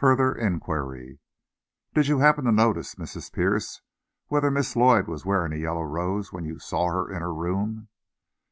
FURTHER 0.00 0.34
INQUIRY 0.34 1.20
"Did 1.94 2.08
you 2.08 2.18
happen 2.18 2.44
to 2.46 2.50
notice, 2.50 2.96
Mrs. 2.96 3.32
Pierce, 3.32 3.82
whether 4.26 4.50
Miss 4.50 4.74
Lloyd 4.74 5.06
was 5.06 5.24
wearing 5.24 5.52
a 5.52 5.56
yellow 5.62 5.84
rose 5.84 6.32
when 6.32 6.44
you 6.44 6.58
saw 6.58 6.88
her 6.88 7.08
in 7.08 7.22
her 7.22 7.32
room?" 7.32 7.86